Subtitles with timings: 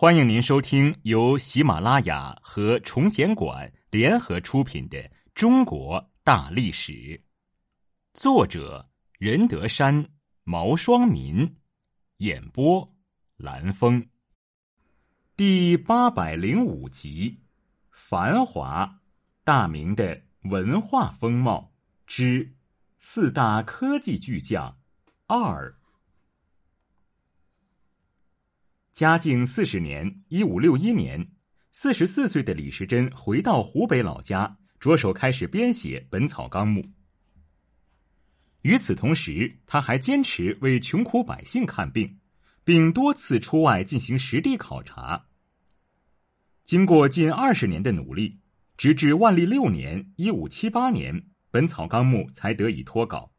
[0.00, 4.96] 欢迎您收听由喜马拉雅和崇贤馆联合出品的
[5.34, 6.92] 《中国大历史》，
[8.14, 8.88] 作者
[9.18, 10.08] 任德山、
[10.44, 11.56] 毛双民，
[12.18, 12.88] 演播
[13.38, 14.06] 蓝峰，
[15.36, 17.30] 第八百零五集
[17.90, 19.00] 《繁华
[19.42, 21.72] 大明的文化风貌
[22.06, 22.54] 之
[22.98, 24.78] 四大科技巨匠
[25.26, 25.68] 二》。
[28.98, 31.24] 嘉靖四十年（一五六一年），
[31.70, 36.82] 四十四岁的李时珍回到湖北老家，着手开始编写《本草纲目》。
[38.62, 42.18] 与此同时，他还坚持为穷苦百姓看病，
[42.64, 45.26] 并多次出外进行实地考察。
[46.64, 48.40] 经过近二十年的努力，
[48.76, 51.14] 直至万历六年（一五七八年），
[51.52, 53.30] 《本草纲目》才得以脱稿。《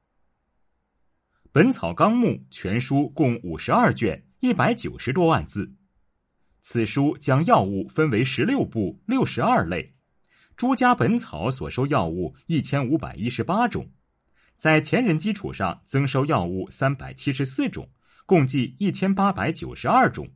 [1.52, 4.24] 本草纲目》全书共五十二卷。
[4.42, 5.76] 一百九十多万字，
[6.62, 9.96] 此书将药物分为十六部六十二类，
[10.56, 13.92] 诸家本草所收药物一千五百一十八种，
[14.56, 17.90] 在前人基础上增收药物三百七十四种，
[18.26, 20.30] 共计一千八百九十二种，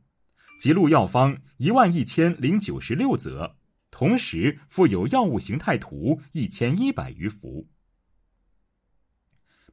[0.60, 3.56] 记录药方一万一千零九十六则，
[3.90, 7.66] 同时附有药物形态图一千一百余幅。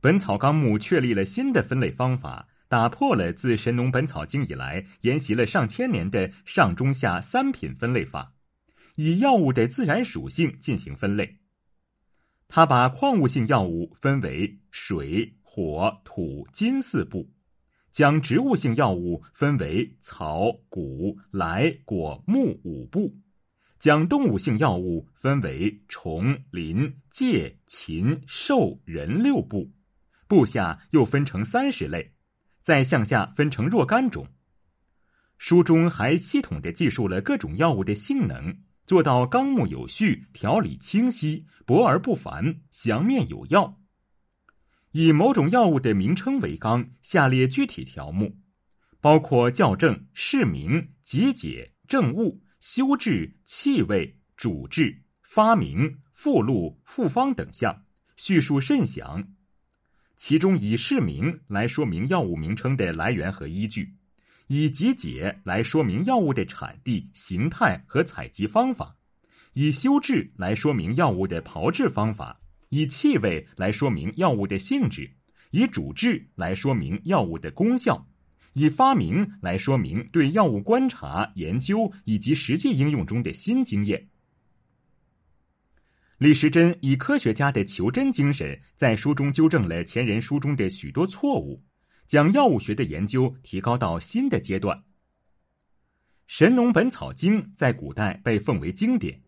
[0.02, 2.50] 本草纲目确立了新的分类方法。
[2.68, 8.34] 打破了自《神农本草经》以来沿袭了上千年的上中下三品分类法，
[8.96, 11.40] 以药物的自然属性进行分类。
[12.48, 17.30] 他把矿物性药物分为水、火、土、金四部，
[17.92, 23.14] 将植物性药物分为草、谷、来、果、木五部，
[23.80, 29.70] 将动物性药物分为虫、鳞、介、禽、兽、人六部，
[30.32, 32.14] 部下又分成三十类。
[32.62, 34.26] 再向下分成若干种。
[35.38, 43.78] 书中还系统的记述了各种药物的性能，做到纲目有序、条理清晰、博而不繁、详面有要。
[44.92, 48.38] 以某种药物的名称为纲，下列具体条目，
[49.02, 57.84] 包括校正、释名、集解、证物、修治、气味、主治、发明、附录、复方等项，
[58.16, 59.28] 叙述甚详。
[60.24, 63.92] 其中以释名来说明药物名称的来源和依据，
[64.46, 68.96] 以集解来说明药物的产地、形态和采集方法，
[69.54, 72.40] 以修治来说明药物的炮制方法，
[72.70, 75.12] 以气味来说明药物的性质，
[75.50, 78.08] 以主治来说明药物的功效，
[78.54, 84.11] 以发明来说明对药物观察、研究以及实际应用中的新经验。
[86.22, 91.64] 李时珍以科学家的求真精神，在书中纠正了前人书中的许多错误，
[92.06, 94.78] 将药物学的研究提高到新的阶段。
[96.28, 99.20] 《神农本草经》在古代被奉为经典，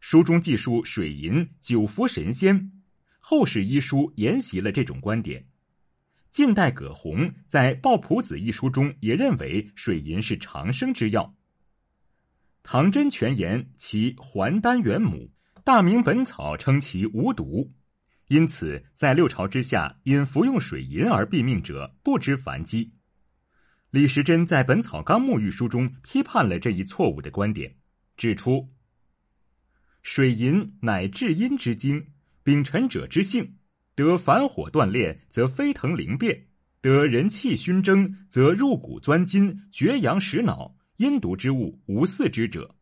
[0.00, 2.72] 书中记述水银久服神仙，
[3.18, 5.46] 后世医书沿袭了这种观点。
[6.30, 11.34] 近代葛洪在《抱朴子》一书中也认为水银是长生之药。
[12.62, 15.30] 唐真全言其还丹元母。
[15.64, 17.72] 大明本草称其无毒，
[18.26, 22.92] 因此在六朝之下，因服用水银而毙命者不知凡几。
[23.90, 27.76] 李时珍在《本草纲目》一书中批判了这一错误的观点，
[28.16, 28.68] 指出：
[30.02, 32.08] 水银乃至阴之精，
[32.42, 33.58] 秉辰者之性，
[33.94, 36.34] 得反火锻炼，则飞腾灵变；
[36.80, 40.74] 得人气熏蒸，则入骨钻筋，绝阳实脑。
[40.96, 42.74] 阴毒之物，无似之者。《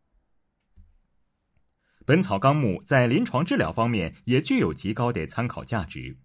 [2.11, 6.17] 本草纲目》在临床治疗方面也具有极高的参考价值。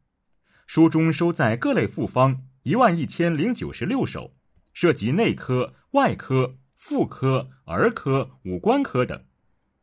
[0.67, 4.35] 书中收载各类复方一万一千零九十六首，
[4.75, 9.25] 涉及内科、外科、妇科、儿科、五官科等。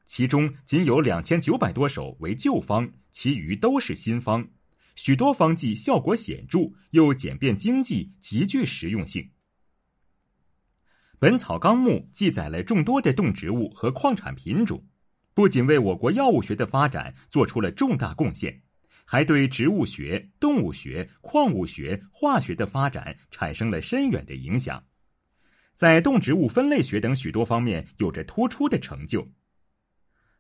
[0.05, 4.45] 其中仅有两千九百多首为旧方，其余都是新方。
[4.97, 9.23] 许多方剂效果显著，又简便经济，极具实用性。
[11.17, 14.83] 《本草纲目》记载了众多的动植物和矿产品种。
[15.33, 18.61] 不仅为我国药物学的发展做出了重大贡献，
[19.05, 24.83] 还对植物学、动物学、矿物学、化学的发展产生了深远的影响，
[25.73, 29.27] 在动植物分类学等许多方面有着突出的成就。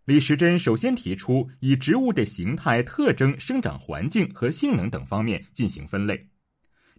[0.05, 6.27] 李时珍首先提出以植物的形态特征、生长环境和性能等方面进行分类，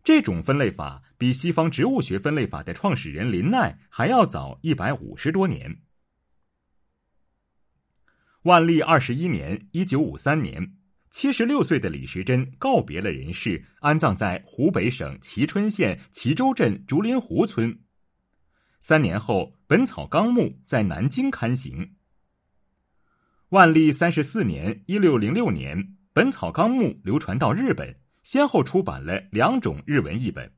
[0.03, 5.79] 这种分类法比西方植物学分类法的创始人林奈还要早一百五十多年。
[8.45, 10.75] 万历二十一年（一九五三年），
[11.11, 17.79] 七十六岁的李时珍告别了人世，安葬在湖北省蕲春县蕲州镇竹林湖村。
[18.81, 21.95] 三年后，《本草纲目》在南京刊行。
[23.49, 25.79] 万历三十四年（一六零六年），
[26.13, 30.53] 《本草纲目》流传到日本，先后出版了两种日文译本。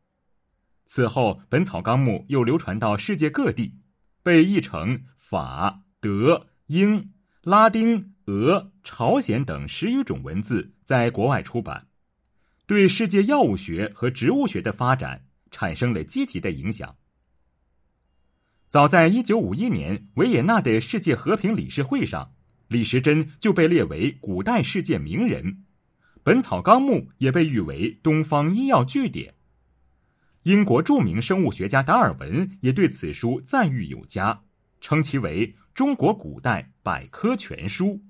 [0.87, 3.79] 此后，《本草纲目》又流传到世界各地，
[4.25, 7.13] 被译成法、德、英、
[7.47, 11.87] 拉丁、俄、朝鲜等十余种文字，在国外出版，
[12.67, 16.97] 对世界药物学和植物学的发展产生了积极的影响。
[18.67, 22.33] 早在一九五一年维也纳的世界和平理事会上，
[22.67, 25.45] 李时珍就被列为古代世界名人，
[26.25, 29.35] 《本草纲目》也被誉为东方医药据典。
[30.43, 34.43] 英国著名生物学家达尔文也对此书赞誉有加，
[34.81, 38.01] 称其为中国古代百科全书。